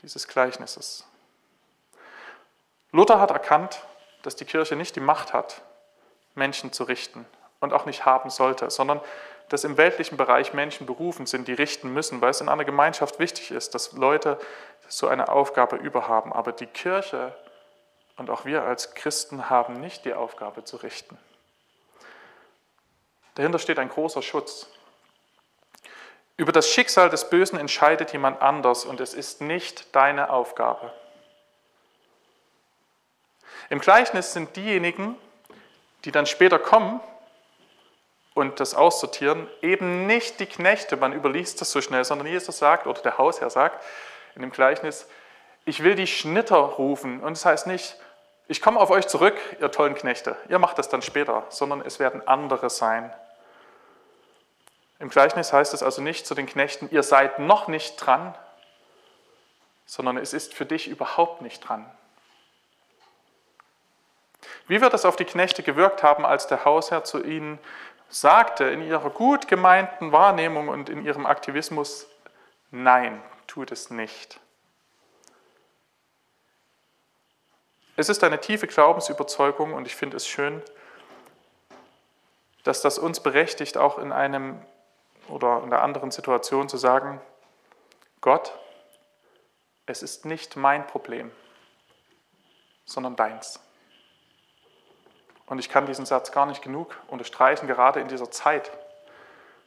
dieses 0.00 0.26
Gleichnisses. 0.26 1.06
Luther 2.92 3.20
hat 3.20 3.30
erkannt, 3.30 3.84
dass 4.22 4.36
die 4.36 4.46
Kirche 4.46 4.76
nicht 4.76 4.96
die 4.96 5.00
Macht 5.00 5.34
hat, 5.34 5.60
Menschen 6.34 6.72
zu 6.72 6.84
richten 6.84 7.26
und 7.60 7.74
auch 7.74 7.84
nicht 7.84 8.06
haben 8.06 8.30
sollte, 8.30 8.70
sondern 8.70 9.00
dass 9.50 9.64
im 9.64 9.76
weltlichen 9.76 10.16
Bereich 10.16 10.54
Menschen 10.54 10.86
berufen 10.86 11.26
sind, 11.26 11.48
die 11.48 11.52
richten 11.52 11.92
müssen, 11.92 12.20
weil 12.20 12.30
es 12.30 12.40
in 12.40 12.48
einer 12.48 12.64
Gemeinschaft 12.64 13.18
wichtig 13.18 13.50
ist, 13.50 13.74
dass 13.74 13.92
Leute 13.92 14.38
so 14.88 15.08
eine 15.08 15.28
Aufgabe 15.28 15.76
überhaben. 15.76 16.32
Aber 16.32 16.52
die 16.52 16.66
Kirche 16.66 17.34
und 18.16 18.30
auch 18.30 18.44
wir 18.44 18.62
als 18.62 18.94
Christen 18.94 19.50
haben 19.50 19.80
nicht 19.80 20.04
die 20.04 20.14
Aufgabe 20.14 20.64
zu 20.64 20.76
richten. 20.76 21.18
Dahinter 23.34 23.58
steht 23.58 23.78
ein 23.78 23.88
großer 23.88 24.22
Schutz. 24.22 24.68
Über 26.36 26.52
das 26.52 26.70
Schicksal 26.70 27.10
des 27.10 27.28
Bösen 27.28 27.58
entscheidet 27.58 28.12
jemand 28.12 28.40
anders 28.40 28.84
und 28.84 29.00
es 29.00 29.14
ist 29.14 29.40
nicht 29.40 29.94
deine 29.94 30.30
Aufgabe. 30.30 30.92
Im 33.68 33.78
Gleichnis 33.78 34.32
sind 34.32 34.56
diejenigen, 34.56 35.16
die 36.04 36.12
dann 36.12 36.26
später 36.26 36.58
kommen 36.58 37.00
und 38.34 38.58
das 38.58 38.74
aussortieren, 38.74 39.48
eben 39.60 40.06
nicht 40.06 40.40
die 40.40 40.46
Knechte, 40.46 40.96
man 40.96 41.12
überliest 41.12 41.60
das 41.60 41.70
so 41.70 41.80
schnell, 41.80 42.04
sondern 42.04 42.26
Jesus 42.26 42.58
sagt, 42.58 42.86
oder 42.86 43.00
der 43.02 43.18
Hausherr 43.18 43.50
sagt 43.50 43.84
in 44.34 44.42
dem 44.42 44.50
Gleichnis, 44.50 45.06
ich 45.64 45.82
will 45.84 45.94
die 45.94 46.06
Schnitter 46.06 46.56
rufen. 46.56 47.20
Und 47.20 47.36
das 47.36 47.44
heißt 47.44 47.66
nicht, 47.66 47.96
ich 48.50 48.60
komme 48.60 48.80
auf 48.80 48.90
euch 48.90 49.06
zurück, 49.06 49.38
ihr 49.60 49.70
tollen 49.70 49.94
Knechte, 49.94 50.36
ihr 50.48 50.58
macht 50.58 50.76
das 50.76 50.88
dann 50.88 51.02
später, 51.02 51.46
sondern 51.50 51.82
es 51.82 52.00
werden 52.00 52.26
andere 52.26 52.68
sein. 52.68 53.14
Im 54.98 55.08
Gleichnis 55.08 55.52
heißt 55.52 55.72
es 55.72 55.84
also 55.84 56.02
nicht 56.02 56.26
zu 56.26 56.34
den 56.34 56.46
Knechten, 56.46 56.88
ihr 56.90 57.04
seid 57.04 57.38
noch 57.38 57.68
nicht 57.68 57.94
dran, 57.94 58.34
sondern 59.86 60.16
es 60.16 60.32
ist 60.32 60.52
für 60.52 60.66
dich 60.66 60.88
überhaupt 60.88 61.42
nicht 61.42 61.60
dran. 61.60 61.88
Wie 64.66 64.80
wird 64.80 64.94
es 64.94 65.04
auf 65.04 65.14
die 65.14 65.24
Knechte 65.24 65.62
gewirkt 65.62 66.02
haben, 66.02 66.26
als 66.26 66.48
der 66.48 66.64
Hausherr 66.64 67.04
zu 67.04 67.22
ihnen 67.22 67.60
sagte, 68.08 68.64
in 68.64 68.82
ihrer 68.82 69.10
gut 69.10 69.46
gemeinten 69.46 70.10
Wahrnehmung 70.10 70.66
und 70.66 70.88
in 70.88 71.04
ihrem 71.04 71.24
Aktivismus, 71.24 72.08
nein, 72.72 73.22
tut 73.46 73.70
es 73.70 73.90
nicht. 73.90 74.40
Es 78.00 78.08
ist 78.08 78.24
eine 78.24 78.40
tiefe 78.40 78.66
Glaubensüberzeugung 78.66 79.74
und 79.74 79.86
ich 79.86 79.94
finde 79.94 80.16
es 80.16 80.26
schön, 80.26 80.62
dass 82.64 82.80
das 82.80 82.98
uns 82.98 83.20
berechtigt, 83.20 83.76
auch 83.76 83.98
in 83.98 84.10
einem 84.10 84.58
oder 85.28 85.58
in 85.58 85.64
einer 85.64 85.82
anderen 85.82 86.10
Situation 86.10 86.70
zu 86.70 86.78
sagen, 86.78 87.20
Gott, 88.22 88.58
es 89.84 90.02
ist 90.02 90.24
nicht 90.24 90.56
mein 90.56 90.86
Problem, 90.86 91.30
sondern 92.86 93.16
deins. 93.16 93.60
Und 95.44 95.58
ich 95.58 95.68
kann 95.68 95.84
diesen 95.84 96.06
Satz 96.06 96.32
gar 96.32 96.46
nicht 96.46 96.62
genug 96.62 96.98
unterstreichen, 97.08 97.66
gerade 97.66 98.00
in 98.00 98.08
dieser 98.08 98.30
Zeit, 98.30 98.72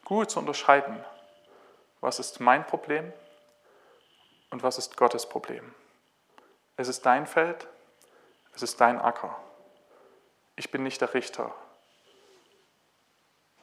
gut 0.05 0.31
zu 0.31 0.39
unterscheiden, 0.39 1.05
was 2.01 2.17
ist 2.17 2.39
mein 2.39 2.65
Problem 2.65 3.13
und 4.49 4.63
was 4.63 4.79
ist 4.79 4.97
Gottes 4.97 5.29
Problem. 5.29 5.75
Es 6.77 6.87
ist 6.87 7.05
dein 7.05 7.27
Feld 7.27 7.67
es 8.55 8.63
ist 8.63 8.79
dein 8.79 8.99
Acker. 8.99 9.35
Ich 10.55 10.71
bin 10.71 10.83
nicht 10.83 11.01
der 11.01 11.13
Richter. 11.13 11.53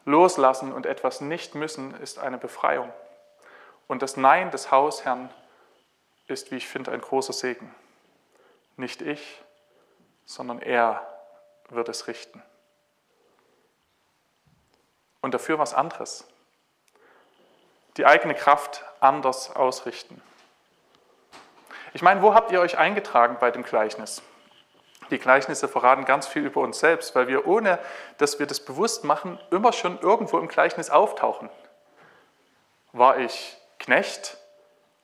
Loslassen 0.05 0.73
und 0.73 0.87
etwas 0.87 1.21
nicht 1.21 1.55
müssen 1.55 1.95
ist 2.01 2.19
eine 2.19 2.39
Befreiung. 2.39 2.93
Und 3.87 4.03
das 4.03 4.17
Nein 4.17 4.51
des 4.51 4.71
Hausherrn 4.71 5.31
ist, 6.27 6.51
wie 6.51 6.57
ich 6.57 6.69
finde, 6.69 6.93
ein 6.93 7.01
großer 7.01 7.33
Segen. 7.33 7.75
Nicht 8.77 9.03
ich, 9.03 9.43
sondern 10.25 10.61
er 10.61 11.07
wird 11.69 11.89
es 11.89 12.07
richten. 12.07 12.43
Und 15.21 15.35
dafür 15.35 15.59
was 15.59 15.75
anderes. 15.75 16.27
Die 17.97 18.07
eigene 18.07 18.35
Kraft 18.35 18.85
anders 19.01 19.55
ausrichten. 19.55 20.23
Ich 21.93 22.03
meine, 22.03 22.23
wo 22.23 22.35
habt 22.35 22.53
ihr 22.53 22.61
euch 22.61 22.79
eingetragen 22.79 23.37
bei 23.41 23.51
dem 23.51 23.65
Gleichnis? 23.65 24.23
Die 25.11 25.19
Gleichnisse 25.19 25.67
verraten 25.69 26.05
ganz 26.05 26.27
viel 26.27 26.45
über 26.45 26.61
uns 26.61 26.79
selbst, 26.79 27.15
weil 27.15 27.27
wir, 27.27 27.47
ohne 27.47 27.79
dass 28.19 28.39
wir 28.39 28.47
das 28.47 28.61
bewusst 28.61 29.05
machen, 29.05 29.39
immer 29.51 29.73
schon 29.73 29.99
irgendwo 30.01 30.39
im 30.39 30.49
Gleichnis 30.49 30.91
auftauchen. 30.91 31.51
War 32.93 33.19
ich 33.19 33.57
Knecht? 33.79 34.39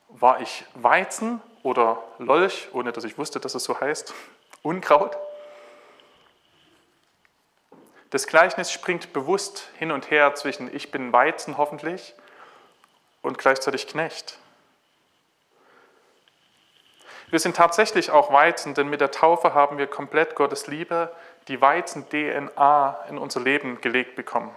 War 0.08 0.40
ich 0.40 0.64
Weizen 0.74 1.40
oder 1.62 2.02
Lolch, 2.18 2.68
ohne 2.72 2.92
dass 2.92 3.04
ich 3.04 3.18
wusste, 3.18 3.40
dass 3.40 3.54
es 3.54 3.64
so 3.64 3.80
heißt? 3.80 4.14
Unkraut? 4.62 5.16
Das 8.10 8.28
Gleichnis 8.28 8.70
springt 8.70 9.12
bewusst 9.12 9.68
hin 9.78 9.90
und 9.90 10.10
her 10.10 10.34
zwischen 10.36 10.72
ich 10.74 10.92
bin 10.92 11.12
Weizen 11.12 11.58
hoffentlich 11.58 12.14
und 13.20 13.38
gleichzeitig 13.38 13.88
Knecht. 13.88 14.38
Wir 17.30 17.40
sind 17.40 17.56
tatsächlich 17.56 18.10
auch 18.10 18.32
Weizen, 18.32 18.74
denn 18.74 18.88
mit 18.88 19.00
der 19.00 19.10
Taufe 19.10 19.52
haben 19.52 19.78
wir 19.78 19.88
komplett 19.88 20.36
Gottes 20.36 20.68
Liebe, 20.68 21.12
die 21.48 21.60
Weizen-DNA 21.60 23.04
in 23.08 23.18
unser 23.18 23.40
Leben 23.40 23.80
gelegt 23.80 24.14
bekommen. 24.14 24.54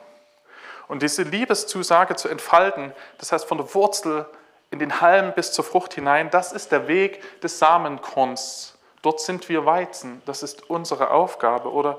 Und 0.87 1.01
diese 1.01 1.23
Liebeszusage 1.23 2.15
zu 2.15 2.29
entfalten, 2.29 2.93
das 3.17 3.31
heißt 3.31 3.45
von 3.45 3.57
der 3.57 3.73
Wurzel 3.73 4.25
in 4.71 4.79
den 4.79 5.01
Halm 5.01 5.33
bis 5.33 5.51
zur 5.51 5.65
Frucht 5.65 5.93
hinein, 5.93 6.29
das 6.29 6.51
ist 6.51 6.71
der 6.71 6.87
Weg 6.87 7.41
des 7.41 7.57
Samenkorns. 7.59 8.77
Dort 9.01 9.19
sind 9.21 9.49
wir 9.49 9.65
Weizen, 9.65 10.21
das 10.25 10.43
ist 10.43 10.69
unsere 10.69 11.11
Aufgabe 11.11 11.71
oder 11.71 11.97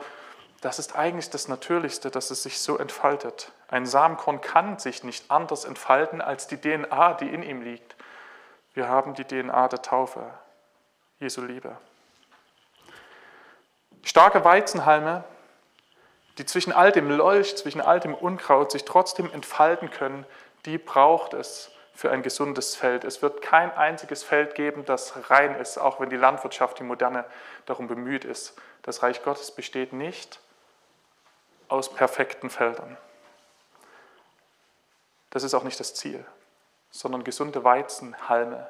das 0.61 0.79
ist 0.79 0.95
eigentlich 0.95 1.31
das 1.31 1.49
Natürlichste, 1.49 2.11
dass 2.11 2.31
es 2.31 2.43
sich 2.43 2.61
so 2.61 2.77
entfaltet. 2.79 3.51
Ein 3.69 3.87
Samenkorn 3.87 4.41
kann 4.41 4.79
sich 4.79 5.03
nicht 5.05 5.31
anders 5.31 5.65
entfalten 5.65 6.21
als 6.21 6.47
die 6.47 6.61
DNA, 6.61 7.15
die 7.15 7.29
in 7.29 7.43
ihm 7.43 7.63
liegt. 7.63 7.97
Wir 8.75 8.89
haben 8.89 9.15
die 9.15 9.25
DNA 9.25 9.69
der 9.69 9.83
Taufe, 9.83 10.23
Jesu 11.21 11.43
Liebe. 11.43 11.77
Starke 14.03 14.45
Weizenhalme 14.45 15.25
die 16.41 16.47
zwischen 16.47 16.73
all 16.73 16.91
dem 16.91 17.11
Lolch, 17.11 17.55
zwischen 17.57 17.83
all 17.83 18.01
dem 18.01 18.15
Unkraut 18.15 18.73
sich 18.73 18.87
trotzdem 18.87 19.31
entfalten 19.31 19.91
können, 19.91 20.25
die 20.65 20.79
braucht 20.79 21.35
es 21.35 21.71
für 21.93 22.11
ein 22.11 22.23
gesundes 22.23 22.77
Feld. 22.77 23.05
Es 23.05 23.21
wird 23.21 23.43
kein 23.43 23.71
einziges 23.73 24.23
Feld 24.23 24.55
geben, 24.55 24.87
das 24.87 25.29
rein 25.29 25.55
ist, 25.57 25.77
auch 25.77 26.01
wenn 26.01 26.09
die 26.09 26.17
Landwirtschaft, 26.17 26.79
die 26.79 26.83
moderne, 26.83 27.27
darum 27.67 27.89
bemüht 27.89 28.25
ist. 28.25 28.59
Das 28.81 29.03
Reich 29.03 29.23
Gottes 29.23 29.51
besteht 29.51 29.93
nicht 29.93 30.41
aus 31.69 31.93
perfekten 31.93 32.49
Feldern. 32.49 32.97
Das 35.29 35.43
ist 35.43 35.53
auch 35.53 35.63
nicht 35.63 35.79
das 35.79 35.95
Ziel, 35.95 36.25
sondern 36.91 37.23
gesunde 37.23 37.65
Weizenhalme, 37.65 38.67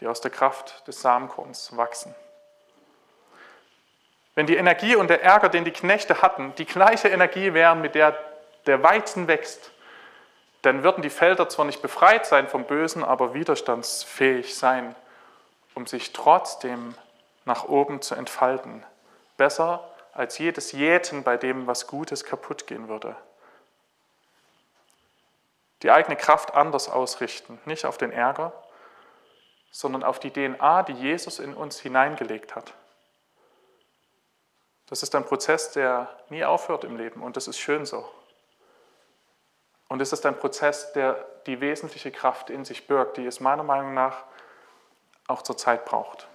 die 0.00 0.06
aus 0.06 0.20
der 0.20 0.30
Kraft 0.30 0.86
des 0.86 1.00
Samenkorns 1.00 1.76
wachsen. 1.76 2.14
Wenn 4.34 4.46
die 4.46 4.56
Energie 4.56 4.96
und 4.96 5.08
der 5.08 5.22
Ärger, 5.22 5.48
den 5.48 5.64
die 5.64 5.70
Knechte 5.70 6.22
hatten, 6.22 6.54
die 6.56 6.64
gleiche 6.64 7.08
Energie 7.08 7.54
wären, 7.54 7.80
mit 7.80 7.94
der 7.94 8.18
der 8.66 8.82
Weizen 8.82 9.28
wächst, 9.28 9.70
dann 10.62 10.82
würden 10.82 11.02
die 11.02 11.10
Felder 11.10 11.48
zwar 11.48 11.64
nicht 11.64 11.82
befreit 11.82 12.26
sein 12.26 12.48
vom 12.48 12.64
Bösen, 12.64 13.04
aber 13.04 13.34
widerstandsfähig 13.34 14.56
sein, 14.56 14.94
um 15.74 15.86
sich 15.86 16.12
trotzdem 16.12 16.94
nach 17.44 17.64
oben 17.64 18.00
zu 18.00 18.14
entfalten. 18.14 18.82
Besser 19.36 19.88
als 20.12 20.38
jedes 20.38 20.72
Jäten, 20.72 21.22
bei 21.22 21.36
dem 21.36 21.66
was 21.66 21.86
Gutes 21.86 22.24
kaputt 22.24 22.66
gehen 22.66 22.88
würde. 22.88 23.14
Die 25.82 25.90
eigene 25.90 26.16
Kraft 26.16 26.54
anders 26.54 26.88
ausrichten, 26.88 27.60
nicht 27.66 27.84
auf 27.84 27.98
den 27.98 28.10
Ärger, 28.10 28.52
sondern 29.76 30.04
auf 30.04 30.20
die 30.20 30.30
DNA, 30.30 30.84
die 30.84 30.92
Jesus 30.92 31.40
in 31.40 31.52
uns 31.52 31.80
hineingelegt 31.80 32.54
hat. 32.54 32.74
Das 34.86 35.02
ist 35.02 35.16
ein 35.16 35.26
Prozess, 35.26 35.72
der 35.72 36.16
nie 36.28 36.44
aufhört 36.44 36.84
im 36.84 36.96
Leben 36.96 37.20
und 37.20 37.36
das 37.36 37.48
ist 37.48 37.58
schön 37.58 37.84
so. 37.84 38.08
Und 39.88 40.00
es 40.00 40.12
ist 40.12 40.24
ein 40.26 40.38
Prozess, 40.38 40.92
der 40.92 41.26
die 41.46 41.60
wesentliche 41.60 42.12
Kraft 42.12 42.50
in 42.50 42.64
sich 42.64 42.86
birgt, 42.86 43.16
die 43.16 43.26
es 43.26 43.40
meiner 43.40 43.64
Meinung 43.64 43.94
nach 43.94 44.22
auch 45.26 45.42
zur 45.42 45.56
Zeit 45.56 45.84
braucht. 45.84 46.28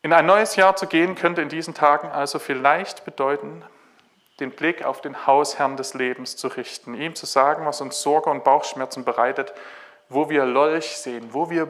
In 0.00 0.14
ein 0.14 0.24
neues 0.24 0.56
Jahr 0.56 0.76
zu 0.76 0.86
gehen, 0.86 1.14
könnte 1.14 1.42
in 1.42 1.50
diesen 1.50 1.74
Tagen 1.74 2.08
also 2.08 2.38
vielleicht 2.38 3.04
bedeuten, 3.04 3.66
den 4.40 4.50
Blick 4.50 4.84
auf 4.84 5.00
den 5.00 5.26
Hausherrn 5.26 5.76
des 5.76 5.94
Lebens 5.94 6.36
zu 6.36 6.48
richten, 6.48 6.94
ihm 6.94 7.14
zu 7.14 7.26
sagen, 7.26 7.66
was 7.66 7.80
uns 7.80 8.00
Sorge 8.00 8.30
und 8.30 8.42
Bauchschmerzen 8.42 9.04
bereitet, 9.04 9.52
wo 10.08 10.28
wir 10.28 10.44
Lolch 10.44 10.96
sehen, 10.96 11.32
wo 11.32 11.50
wir 11.50 11.68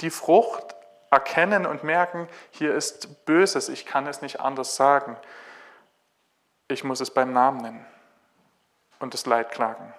die 0.00 0.10
Frucht 0.10 0.74
erkennen 1.10 1.64
und 1.64 1.84
merken, 1.84 2.28
hier 2.50 2.74
ist 2.74 3.24
Böses, 3.24 3.68
ich 3.68 3.86
kann 3.86 4.06
es 4.06 4.20
nicht 4.20 4.40
anders 4.40 4.76
sagen. 4.76 5.16
Ich 6.68 6.84
muss 6.84 7.00
es 7.00 7.10
beim 7.10 7.32
Namen 7.32 7.62
nennen 7.62 7.86
und 8.98 9.14
das 9.14 9.24
Leid 9.24 9.50
klagen. 9.50 9.94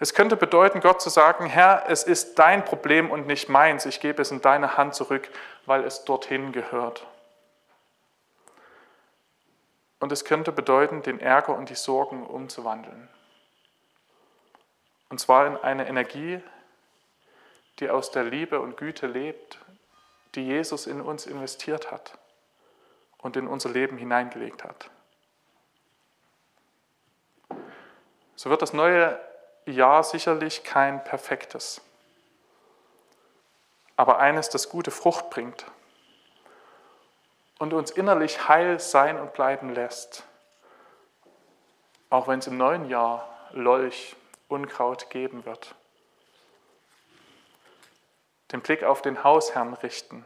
Es 0.00 0.14
könnte 0.14 0.36
bedeuten, 0.36 0.80
Gott 0.80 1.02
zu 1.02 1.10
sagen, 1.10 1.46
Herr, 1.46 1.84
es 1.88 2.04
ist 2.04 2.38
dein 2.38 2.64
Problem 2.64 3.10
und 3.10 3.26
nicht 3.26 3.48
meins, 3.48 3.84
ich 3.84 3.98
gebe 3.98 4.22
es 4.22 4.30
in 4.30 4.40
deine 4.40 4.76
Hand 4.76 4.94
zurück, 4.94 5.28
weil 5.66 5.82
es 5.84 6.04
dorthin 6.04 6.52
gehört. 6.52 7.04
Und 10.00 10.12
es 10.12 10.24
könnte 10.24 10.52
bedeuten, 10.52 11.02
den 11.02 11.20
Ärger 11.20 11.56
und 11.56 11.70
die 11.70 11.74
Sorgen 11.74 12.24
umzuwandeln. 12.24 13.08
Und 15.08 15.18
zwar 15.18 15.46
in 15.46 15.56
eine 15.56 15.88
Energie, 15.88 16.40
die 17.78 17.90
aus 17.90 18.10
der 18.10 18.24
Liebe 18.24 18.60
und 18.60 18.76
Güte 18.76 19.06
lebt, 19.06 19.58
die 20.34 20.46
Jesus 20.46 20.86
in 20.86 21.00
uns 21.00 21.26
investiert 21.26 21.90
hat 21.90 22.18
und 23.18 23.36
in 23.36 23.48
unser 23.48 23.70
Leben 23.70 23.96
hineingelegt 23.96 24.64
hat. 24.64 24.90
So 28.36 28.50
wird 28.50 28.62
das 28.62 28.72
neue 28.72 29.18
Jahr 29.66 30.04
sicherlich 30.04 30.62
kein 30.62 31.02
perfektes, 31.02 31.80
aber 33.96 34.18
eines, 34.18 34.48
das 34.48 34.68
gute 34.68 34.92
Frucht 34.92 35.28
bringt 35.30 35.66
und 37.58 37.72
uns 37.72 37.90
innerlich 37.90 38.48
heil 38.48 38.80
sein 38.80 39.18
und 39.18 39.32
bleiben 39.32 39.74
lässt, 39.74 40.24
auch 42.10 42.28
wenn 42.28 42.38
es 42.38 42.46
im 42.46 42.56
neuen 42.56 42.88
Jahr 42.88 43.28
Lolch, 43.52 44.16
Unkraut 44.48 45.10
geben 45.10 45.44
wird 45.44 45.74
den 48.52 48.62
Blick 48.62 48.82
auf 48.82 49.02
den 49.02 49.24
Hausherrn 49.24 49.74
richten. 49.74 50.24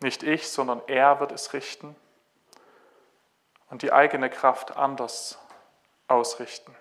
Nicht 0.00 0.22
ich, 0.22 0.48
sondern 0.48 0.82
er 0.86 1.20
wird 1.20 1.32
es 1.32 1.52
richten 1.52 1.96
und 3.70 3.82
die 3.82 3.92
eigene 3.92 4.30
Kraft 4.30 4.76
anders 4.76 5.38
ausrichten. 6.08 6.74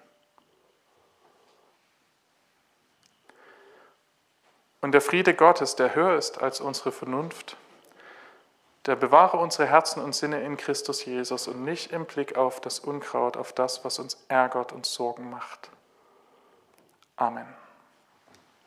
Und 4.82 4.94
der 4.94 5.02
Friede 5.02 5.36
Gottes, 5.36 5.76
der 5.76 5.94
höher 5.94 6.18
ist 6.18 6.42
als 6.42 6.60
unsere 6.60 6.92
Vernunft, 6.92 7.56
der 8.86 8.96
bewahre 8.96 9.38
unsere 9.38 9.68
Herzen 9.68 10.04
und 10.04 10.16
Sinne 10.16 10.42
in 10.42 10.58
Christus 10.58 11.06
Jesus 11.06 11.48
und 11.48 11.64
nicht 11.64 11.92
im 11.92 12.06
Blick 12.06 12.38
auf 12.38 12.60
das 12.60 12.80
Unkraut, 12.80 13.38
auf 13.38 13.54
das, 13.54 13.86
was 13.86 14.00
uns 14.00 14.24
ärgert 14.28 14.72
und 14.72 14.86
Sorgen 14.86 15.30
macht. 15.30 15.70
Amen. 17.16 17.61